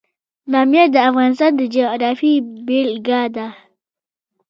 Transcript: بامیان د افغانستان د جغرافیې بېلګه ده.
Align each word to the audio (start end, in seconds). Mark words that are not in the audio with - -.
بامیان 0.51 0.87
د 0.93 0.97
افغانستان 1.09 1.51
د 1.55 1.61
جغرافیې 1.73 2.35
بېلګه 2.65 3.21
ده. 3.35 3.47